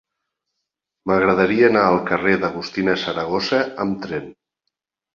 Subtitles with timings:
[1.11, 4.29] M'agradaria anar al carrer d'Agustina Saragossa amb tren.